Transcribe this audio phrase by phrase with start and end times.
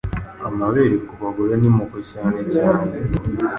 [0.49, 2.91] amabere ku bagore n’imoko cyane cyane…